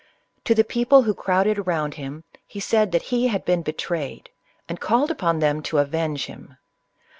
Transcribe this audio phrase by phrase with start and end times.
[0.45, 4.29] To the people who crowded round him, he said that he had been be trayed,
[4.67, 6.57] and called upon them to avenge him.